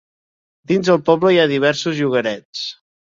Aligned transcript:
Dins 0.71 0.89
el 0.95 0.99
poble 1.09 1.33
hi 1.35 1.37
ha 1.41 1.45
diversos 1.53 2.01
llogarets. 2.01 2.65